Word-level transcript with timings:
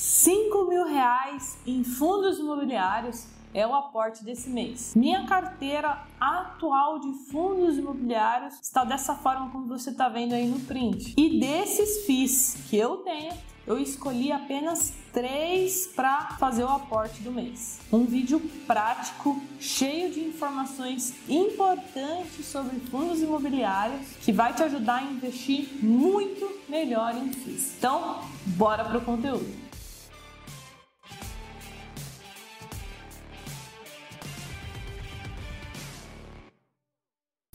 5 0.00 0.64
mil 0.64 0.86
reais 0.86 1.58
em 1.66 1.84
fundos 1.84 2.38
imobiliários 2.38 3.26
é 3.52 3.66
o 3.66 3.74
aporte 3.74 4.24
desse 4.24 4.48
mês. 4.48 4.94
Minha 4.96 5.26
carteira 5.26 6.06
atual 6.18 6.98
de 7.00 7.12
fundos 7.30 7.76
imobiliários 7.76 8.54
está 8.62 8.82
dessa 8.82 9.14
forma 9.14 9.50
como 9.50 9.66
você 9.66 9.90
está 9.90 10.08
vendo 10.08 10.32
aí 10.32 10.48
no 10.48 10.58
print. 10.60 11.12
E 11.18 11.38
desses 11.38 12.06
FIIs 12.06 12.64
que 12.70 12.78
eu 12.78 12.96
tenho, 12.98 13.34
eu 13.66 13.78
escolhi 13.78 14.32
apenas 14.32 14.94
três 15.12 15.88
para 15.88 16.30
fazer 16.38 16.64
o 16.64 16.68
aporte 16.68 17.20
do 17.20 17.30
mês. 17.30 17.78
Um 17.92 18.06
vídeo 18.06 18.40
prático, 18.66 19.38
cheio 19.60 20.10
de 20.10 20.20
informações 20.20 21.14
importantes 21.28 22.46
sobre 22.46 22.80
fundos 22.80 23.20
imobiliários, 23.20 24.16
que 24.22 24.32
vai 24.32 24.54
te 24.54 24.62
ajudar 24.62 25.00
a 25.00 25.02
investir 25.02 25.68
muito 25.84 26.50
melhor 26.70 27.14
em 27.14 27.30
FIIs. 27.34 27.74
Então, 27.76 28.20
bora 28.56 28.82
pro 28.86 29.02
conteúdo. 29.02 29.69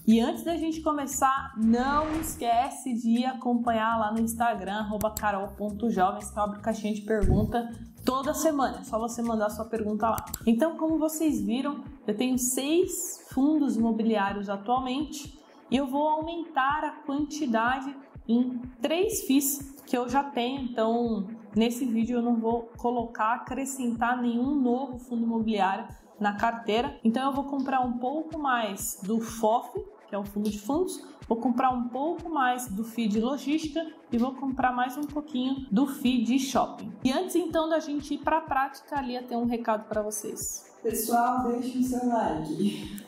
E 0.07 0.19
antes 0.19 0.43
da 0.43 0.55
gente 0.55 0.81
começar, 0.81 1.53
não 1.57 2.11
esquece 2.21 2.93
de 2.93 3.25
acompanhar 3.25 3.97
lá 3.97 4.11
no 4.11 4.19
Instagram, 4.19 4.87
carol.jovens, 5.19 6.29
que 6.29 6.39
eu 6.39 6.61
caixinha 6.61 6.93
de 6.93 7.01
pergunta 7.01 7.71
toda 8.05 8.31
semana. 8.35 8.81
É 8.81 8.83
só 8.83 8.99
você 8.99 9.23
mandar 9.23 9.49
sua 9.49 9.65
pergunta 9.65 10.07
lá. 10.11 10.23
Então, 10.45 10.77
como 10.77 10.99
vocês 10.99 11.41
viram, 11.41 11.83
eu 12.05 12.15
tenho 12.15 12.37
seis 12.37 13.25
fundos 13.31 13.77
imobiliários 13.77 14.47
atualmente 14.47 15.39
e 15.71 15.77
eu 15.77 15.87
vou 15.87 16.07
aumentar 16.07 16.83
a 16.83 16.91
quantidade 17.03 17.95
em 18.27 18.61
três 18.79 19.23
FIIs 19.25 19.75
que 19.87 19.97
eu 19.97 20.07
já 20.07 20.23
tenho. 20.23 20.61
Então, 20.61 21.27
nesse 21.55 21.83
vídeo 21.83 22.19
eu 22.19 22.21
não 22.21 22.35
vou 22.35 22.69
colocar, 22.77 23.33
acrescentar 23.33 24.21
nenhum 24.21 24.53
novo 24.53 24.99
fundo 24.99 25.23
imobiliário 25.23 25.87
na 26.19 26.35
carteira. 26.35 26.95
Então, 27.03 27.23
eu 27.23 27.33
vou 27.33 27.45
comprar 27.45 27.81
um 27.81 27.97
pouco 27.97 28.37
mais 28.37 28.99
do 29.03 29.19
FOF, 29.19 29.94
que 30.07 30.15
é 30.15 30.17
o 30.17 30.23
fundo 30.23 30.49
de 30.49 30.59
fundos, 30.59 31.03
vou 31.27 31.37
comprar 31.37 31.69
um 31.71 31.87
pouco 31.89 32.29
mais 32.29 32.67
do 32.67 32.83
FII 32.83 33.07
de 33.07 33.19
logística 33.19 33.85
e 34.11 34.17
vou 34.17 34.33
comprar 34.33 34.71
mais 34.71 34.97
um 34.97 35.03
pouquinho 35.03 35.65
do 35.71 35.87
FII 35.87 36.23
de 36.23 36.39
shopping. 36.39 36.91
E 37.03 37.11
antes 37.11 37.35
então 37.35 37.67
da 37.69 37.79
gente 37.79 38.13
ir 38.13 38.19
para 38.19 38.37
a 38.37 38.41
prática, 38.41 38.97
ali 38.97 39.21
tem 39.23 39.37
um 39.37 39.45
recado 39.45 39.87
para 39.87 40.01
vocês. 40.01 40.73
Pessoal, 40.81 41.47
deixe 41.47 41.79
o 41.79 41.83
seu 41.83 42.07
like. 42.07 43.05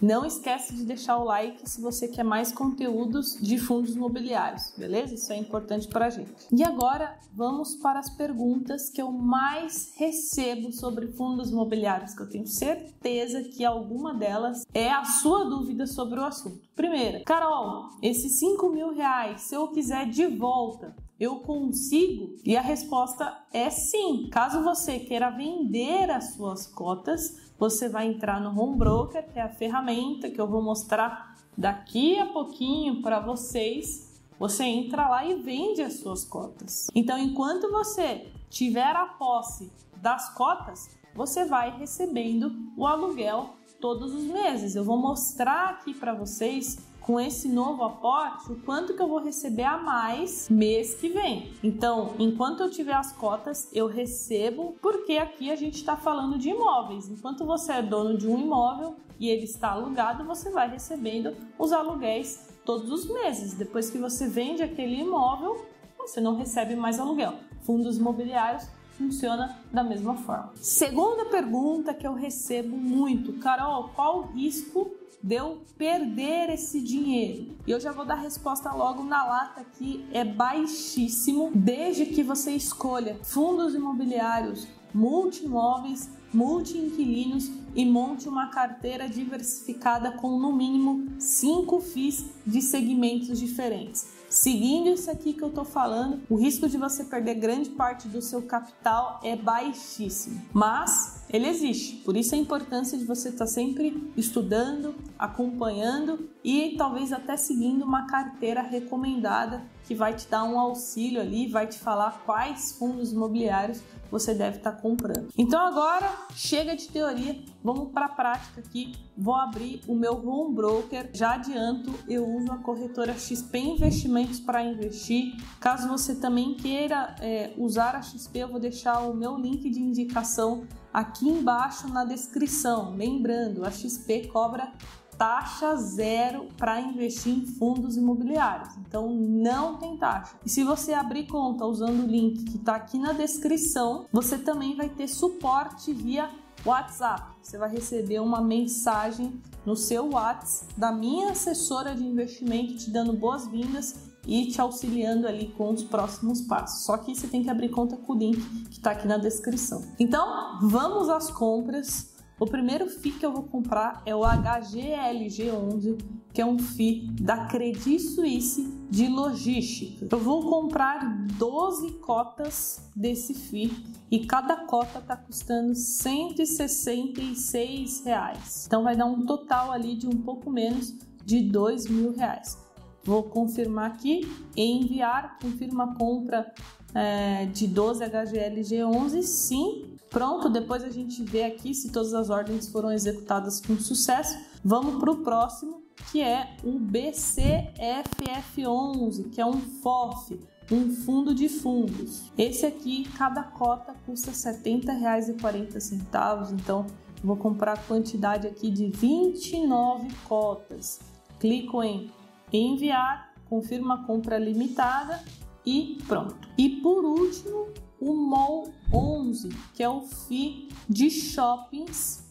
Não 0.00 0.24
esquece 0.24 0.74
de 0.74 0.84
deixar 0.84 1.18
o 1.18 1.24
like 1.24 1.68
se 1.68 1.80
você 1.80 2.06
quer 2.06 2.22
mais 2.22 2.52
conteúdos 2.52 3.36
de 3.40 3.58
fundos 3.58 3.96
imobiliários, 3.96 4.72
beleza? 4.76 5.14
Isso 5.14 5.32
é 5.32 5.36
importante 5.36 5.88
para 5.88 6.06
a 6.06 6.10
gente. 6.10 6.32
E 6.52 6.62
agora 6.62 7.18
vamos 7.34 7.74
para 7.74 7.98
as 7.98 8.08
perguntas 8.08 8.88
que 8.88 9.02
eu 9.02 9.10
mais 9.10 9.92
recebo 9.96 10.70
sobre 10.72 11.08
fundos 11.08 11.50
imobiliários, 11.50 12.14
que 12.14 12.22
eu 12.22 12.28
tenho 12.28 12.46
certeza 12.46 13.42
que 13.42 13.64
alguma 13.64 14.14
delas 14.14 14.64
é 14.72 14.88
a 14.88 15.04
sua 15.04 15.44
dúvida 15.44 15.84
sobre 15.84 16.20
o 16.20 16.24
assunto. 16.24 16.60
Primeira, 16.76 17.24
Carol, 17.24 17.88
esses 18.00 18.38
5 18.38 18.68
mil 18.70 18.94
reais, 18.94 19.42
se 19.42 19.56
eu 19.56 19.66
quiser 19.68 20.08
de 20.08 20.26
volta, 20.28 20.94
eu 21.18 21.40
consigo? 21.40 22.36
E 22.44 22.56
a 22.56 22.60
resposta 22.60 23.36
é 23.52 23.68
sim. 23.70 24.28
Caso 24.30 24.62
você 24.62 25.00
queira 25.00 25.30
vender 25.30 26.08
as 26.10 26.34
suas 26.34 26.66
cotas, 26.66 27.47
você 27.58 27.88
vai 27.88 28.06
entrar 28.06 28.40
no 28.40 28.58
Home 28.58 28.76
Broker, 28.76 29.26
que 29.32 29.38
é 29.38 29.42
a 29.42 29.48
ferramenta 29.48 30.30
que 30.30 30.40
eu 30.40 30.46
vou 30.46 30.62
mostrar 30.62 31.36
daqui 31.56 32.18
a 32.18 32.26
pouquinho 32.26 33.02
para 33.02 33.18
vocês. 33.18 34.22
Você 34.38 34.64
entra 34.64 35.08
lá 35.08 35.24
e 35.24 35.42
vende 35.42 35.82
as 35.82 35.94
suas 35.94 36.24
cotas. 36.24 36.86
Então, 36.94 37.18
enquanto 37.18 37.70
você 37.70 38.30
tiver 38.48 38.94
a 38.94 39.06
posse 39.06 39.70
das 39.96 40.32
cotas, 40.34 40.96
você 41.14 41.44
vai 41.44 41.76
recebendo 41.76 42.52
o 42.76 42.86
aluguel 42.86 43.56
todos 43.80 44.14
os 44.14 44.24
meses. 44.24 44.76
Eu 44.76 44.84
vou 44.84 44.96
mostrar 44.96 45.70
aqui 45.70 45.92
para 45.92 46.14
vocês 46.14 46.78
com 47.08 47.18
esse 47.18 47.48
novo 47.48 47.84
aporte, 47.84 48.52
o 48.52 48.56
quanto 48.56 48.92
que 48.92 49.00
eu 49.00 49.08
vou 49.08 49.18
receber 49.18 49.62
a 49.62 49.78
mais 49.78 50.46
mês 50.50 50.94
que 50.94 51.08
vem. 51.08 51.54
Então, 51.64 52.12
enquanto 52.18 52.62
eu 52.62 52.70
tiver 52.70 52.92
as 52.92 53.12
cotas, 53.12 53.66
eu 53.72 53.86
recebo, 53.86 54.76
porque 54.82 55.14
aqui 55.14 55.50
a 55.50 55.56
gente 55.56 55.76
está 55.76 55.96
falando 55.96 56.36
de 56.36 56.50
imóveis. 56.50 57.08
Enquanto 57.08 57.46
você 57.46 57.72
é 57.72 57.82
dono 57.82 58.18
de 58.18 58.28
um 58.28 58.38
imóvel 58.38 58.94
e 59.18 59.30
ele 59.30 59.44
está 59.44 59.70
alugado, 59.70 60.22
você 60.24 60.50
vai 60.50 60.70
recebendo 60.70 61.34
os 61.58 61.72
aluguéis 61.72 62.50
todos 62.62 62.92
os 62.92 63.10
meses. 63.10 63.54
Depois 63.54 63.88
que 63.88 63.96
você 63.96 64.28
vende 64.28 64.62
aquele 64.62 65.00
imóvel, 65.00 65.64
você 65.96 66.20
não 66.20 66.36
recebe 66.36 66.76
mais 66.76 67.00
aluguel. 67.00 67.36
Fundos 67.62 67.96
imobiliários 67.96 68.68
funciona 68.98 69.56
da 69.72 69.84
mesma 69.84 70.16
forma. 70.16 70.52
Segunda 70.56 71.24
pergunta 71.26 71.94
que 71.94 72.06
eu 72.06 72.12
recebo 72.12 72.76
muito, 72.76 73.34
Carol, 73.34 73.90
qual 73.94 74.18
o 74.18 74.26
risco 74.32 74.90
de 75.22 75.36
eu 75.36 75.62
perder 75.78 76.50
esse 76.50 76.80
dinheiro? 76.80 77.54
E 77.66 77.70
eu 77.70 77.80
já 77.80 77.92
vou 77.92 78.04
dar 78.04 78.14
a 78.14 78.20
resposta 78.20 78.72
logo 78.72 79.04
na 79.04 79.24
lata 79.24 79.64
que 79.64 80.04
é 80.12 80.24
baixíssimo, 80.24 81.52
desde 81.54 82.06
que 82.06 82.22
você 82.22 82.50
escolha 82.52 83.18
fundos 83.22 83.74
imobiliários, 83.74 84.66
multimóveis, 84.92 86.10
multi-inquilinos 86.32 87.50
e 87.74 87.86
monte 87.86 88.28
uma 88.28 88.48
carteira 88.48 89.08
diversificada 89.08 90.12
com 90.12 90.38
no 90.38 90.52
mínimo 90.52 91.08
5 91.18 91.80
FIIs 91.80 92.26
de 92.46 92.60
segmentos 92.60 93.38
diferentes. 93.38 94.17
Seguindo 94.40 94.88
isso 94.90 95.10
aqui 95.10 95.32
que 95.32 95.42
eu 95.42 95.50
tô 95.50 95.64
falando, 95.64 96.22
o 96.30 96.36
risco 96.36 96.68
de 96.68 96.78
você 96.78 97.02
perder 97.02 97.34
grande 97.34 97.70
parte 97.70 98.06
do 98.06 98.22
seu 98.22 98.40
capital 98.40 99.18
é 99.24 99.34
baixíssimo, 99.34 100.40
mas 100.52 101.24
ele 101.28 101.48
existe. 101.48 101.96
Por 102.04 102.16
isso 102.16 102.36
a 102.36 102.38
importância 102.38 102.96
de 102.96 103.04
você 103.04 103.30
estar 103.30 103.46
tá 103.46 103.50
sempre 103.50 104.12
estudando, 104.16 104.94
acompanhando 105.18 106.30
e 106.44 106.76
talvez 106.78 107.12
até 107.12 107.36
seguindo 107.36 107.84
uma 107.84 108.06
carteira 108.06 108.62
recomendada 108.62 109.60
que 109.88 109.94
vai 109.94 110.14
te 110.14 110.28
dar 110.28 110.44
um 110.44 110.56
auxílio 110.56 111.20
ali, 111.20 111.48
vai 111.48 111.66
te 111.66 111.78
falar 111.78 112.22
quais 112.24 112.72
fundos 112.78 113.12
imobiliários 113.12 113.82
você 114.10 114.34
deve 114.34 114.58
estar 114.58 114.72
tá 114.72 114.80
comprando. 114.80 115.28
Então 115.36 115.60
agora 115.60 116.10
chega 116.34 116.76
de 116.76 116.88
teoria, 116.88 117.38
vamos 117.62 117.92
para 117.92 118.06
a 118.06 118.08
prática 118.08 118.60
aqui. 118.60 118.94
Vou 119.16 119.34
abrir 119.34 119.80
o 119.86 119.94
meu 119.94 120.14
home 120.26 120.54
broker. 120.54 121.10
Já 121.12 121.34
adianto, 121.34 121.92
eu 122.08 122.26
uso 122.26 122.52
a 122.52 122.58
corretora 122.58 123.14
XP 123.14 123.58
Investimentos 123.58 124.40
para 124.40 124.62
investir. 124.62 125.34
Caso 125.60 125.88
você 125.88 126.14
também 126.14 126.54
queira 126.54 127.14
é, 127.20 127.52
usar 127.56 127.94
a 127.94 128.02
XP, 128.02 128.38
eu 128.38 128.48
vou 128.48 128.60
deixar 128.60 129.00
o 129.00 129.14
meu 129.14 129.36
link 129.36 129.68
de 129.68 129.80
indicação 129.80 130.66
aqui 130.92 131.28
embaixo 131.28 131.88
na 131.88 132.04
descrição. 132.04 132.94
Lembrando, 132.94 133.64
a 133.64 133.70
XP 133.70 134.28
cobra 134.28 134.72
taxa 135.18 135.74
zero 135.76 136.46
para 136.56 136.80
investir 136.80 137.34
em 137.34 137.44
fundos 137.44 137.96
imobiliários. 137.96 138.76
Então 138.78 139.12
não 139.12 139.76
tem 139.76 139.96
taxa. 139.96 140.38
E 140.46 140.48
se 140.48 140.62
você 140.62 140.94
abrir 140.94 141.26
conta 141.26 141.66
usando 141.66 142.04
o 142.04 142.06
link 142.06 142.44
que 142.44 142.56
está 142.56 142.76
aqui 142.76 142.98
na 142.98 143.12
descrição, 143.12 144.06
você 144.12 144.38
também 144.38 144.76
vai 144.76 144.88
ter 144.88 145.08
suporte 145.08 145.92
via 145.92 146.30
WhatsApp. 146.64 147.36
Você 147.42 147.58
vai 147.58 147.70
receber 147.70 148.20
uma 148.20 148.40
mensagem 148.40 149.40
no 149.66 149.76
seu 149.76 150.10
WhatsApp 150.10 150.72
da 150.76 150.92
minha 150.92 151.32
assessora 151.32 151.94
de 151.94 152.04
investimento 152.04 152.76
te 152.76 152.90
dando 152.90 153.12
boas-vindas 153.12 154.08
e 154.26 154.46
te 154.46 154.60
auxiliando 154.60 155.26
ali 155.26 155.48
com 155.56 155.72
os 155.72 155.82
próximos 155.82 156.42
passos. 156.42 156.84
Só 156.84 156.98
que 156.98 157.14
você 157.14 157.26
tem 157.26 157.42
que 157.42 157.50
abrir 157.50 157.70
conta 157.70 157.96
com 157.96 158.12
o 158.12 158.16
link 158.16 158.38
que 158.66 158.76
está 158.76 158.90
aqui 158.90 159.08
na 159.08 159.16
descrição. 159.16 159.82
Então, 159.98 160.58
vamos 160.60 161.08
às 161.08 161.30
compras. 161.30 162.17
O 162.40 162.46
primeiro 162.46 162.88
FII 162.88 163.12
que 163.12 163.26
eu 163.26 163.32
vou 163.32 163.42
comprar 163.42 164.00
é 164.06 164.14
o 164.14 164.20
HGLG11, 164.20 165.98
que 166.32 166.40
é 166.40 166.46
um 166.46 166.56
FII 166.56 167.08
da 167.20 167.46
Credit 167.46 167.98
Suisse 167.98 168.62
de 168.88 169.08
logística. 169.08 170.06
Eu 170.08 170.20
vou 170.20 170.48
comprar 170.48 171.26
12 171.36 171.94
cotas 171.94 172.88
desse 172.94 173.34
FII 173.34 173.72
e 174.08 174.24
cada 174.24 174.54
cota 174.66 175.00
está 175.00 175.16
custando 175.16 175.74
166 175.74 178.04
reais. 178.04 178.66
Então 178.66 178.84
vai 178.84 178.94
dar 178.94 179.06
um 179.06 179.26
total 179.26 179.72
ali 179.72 179.96
de 179.96 180.06
um 180.06 180.22
pouco 180.22 180.48
menos 180.48 180.94
de 181.24 181.42
2 181.42 181.88
mil 181.88 182.14
reais. 182.14 182.56
Vou 183.02 183.24
confirmar 183.24 183.90
aqui, 183.90 184.20
enviar, 184.56 185.40
confirma 185.42 185.82
a 185.84 185.94
compra 185.96 186.54
é, 186.94 187.46
de 187.46 187.66
12 187.66 188.04
HGLG11, 188.04 189.22
sim, 189.22 189.97
Pronto, 190.10 190.48
depois 190.48 190.82
a 190.82 190.90
gente 190.90 191.22
vê 191.22 191.44
aqui 191.44 191.72
se 191.74 191.92
todas 191.92 192.14
as 192.14 192.30
ordens 192.30 192.66
foram 192.68 192.90
executadas 192.90 193.60
com 193.60 193.78
sucesso. 193.78 194.38
Vamos 194.64 194.98
para 194.98 195.10
o 195.10 195.18
próximo, 195.18 195.82
que 196.10 196.22
é 196.22 196.56
o 196.64 196.80
BCFF11, 196.80 199.28
que 199.30 199.38
é 199.40 199.46
um 199.46 199.60
FOF, 199.60 200.40
um 200.70 200.90
fundo 200.90 201.34
de 201.34 201.48
fundos. 201.48 202.30
Esse 202.36 202.66
aqui, 202.66 203.08
cada 203.16 203.42
cota 203.42 203.94
custa 204.06 204.30
R$ 204.30 204.36
70,40, 204.36 206.52
então 206.52 206.84
vou 207.22 207.36
comprar 207.36 207.74
a 207.74 207.76
quantidade 207.76 208.46
aqui 208.46 208.70
de 208.70 208.88
29 208.88 210.08
cotas. 210.26 211.00
Clico 211.38 211.82
em 211.82 212.10
enviar, 212.52 213.32
confirma 213.48 213.96
a 213.96 214.04
compra 214.04 214.38
limitada 214.38 215.22
e 215.64 215.98
pronto. 216.06 216.36
E 216.56 216.80
por 216.80 217.04
último, 217.04 217.68
o 218.00 218.14
MOL 218.14 218.72
11, 218.92 219.48
que 219.74 219.82
é 219.82 219.88
o 219.88 220.02
FII 220.02 220.68
de 220.88 221.10
shoppings 221.10 222.28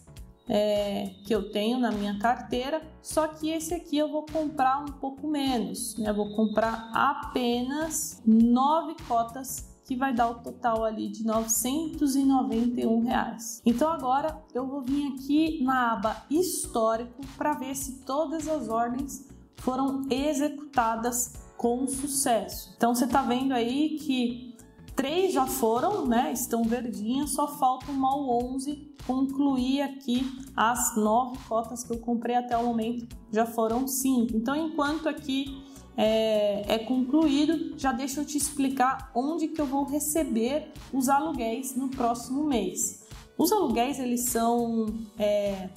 é, 0.48 1.10
que 1.24 1.34
eu 1.34 1.52
tenho 1.52 1.78
na 1.78 1.90
minha 1.90 2.18
carteira, 2.18 2.82
só 3.02 3.28
que 3.28 3.50
esse 3.50 3.74
aqui 3.74 3.98
eu 3.98 4.10
vou 4.10 4.24
comprar 4.24 4.82
um 4.82 4.92
pouco 4.92 5.28
menos, 5.28 5.96
né? 5.98 6.12
Vou 6.12 6.34
comprar 6.34 6.90
apenas 6.94 8.22
nove 8.26 8.96
cotas 9.06 9.68
que 9.84 9.96
vai 9.96 10.12
dar 10.12 10.28
o 10.28 10.34
total 10.36 10.84
ali 10.84 11.08
de 11.08 11.24
991 11.24 13.04
reais. 13.04 13.62
Então 13.64 13.90
agora 13.90 14.42
eu 14.54 14.66
vou 14.66 14.82
vir 14.82 15.14
aqui 15.14 15.62
na 15.62 15.92
aba 15.92 16.24
histórico 16.30 17.22
para 17.36 17.54
ver 17.54 17.74
se 17.74 18.00
todas 18.04 18.48
as 18.48 18.68
ordens 18.68 19.26
foram 19.56 20.02
executadas 20.10 21.34
com 21.56 21.86
sucesso. 21.86 22.72
Então 22.76 22.94
você 22.94 23.04
está 23.04 23.22
vendo 23.22 23.52
aí 23.52 23.98
que 23.98 24.47
três 24.98 25.32
já 25.32 25.46
foram, 25.46 26.04
né? 26.04 26.32
Estão 26.32 26.64
verdinhas, 26.64 27.30
só 27.30 27.46
falta 27.46 27.88
uma 27.88 28.16
11 28.16 28.96
concluir 29.06 29.80
aqui 29.80 30.26
as 30.56 30.96
nove 30.96 31.38
cotas 31.48 31.84
que 31.84 31.92
eu 31.92 31.98
comprei 31.98 32.34
até 32.34 32.58
o 32.58 32.64
momento, 32.64 33.06
já 33.32 33.46
foram 33.46 33.86
cinco. 33.86 34.36
Então, 34.36 34.56
enquanto 34.56 35.08
aqui 35.08 35.62
é, 35.96 36.74
é, 36.74 36.78
concluído, 36.80 37.78
já 37.78 37.92
deixa 37.92 38.20
eu 38.20 38.24
te 38.24 38.36
explicar 38.36 39.12
onde 39.14 39.46
que 39.46 39.60
eu 39.60 39.66
vou 39.66 39.84
receber 39.84 40.72
os 40.92 41.08
aluguéis 41.08 41.76
no 41.76 41.88
próximo 41.88 42.42
mês. 42.42 43.06
Os 43.38 43.52
aluguéis 43.52 44.00
eles 44.00 44.24
são 44.30 44.86
é, 45.16 45.70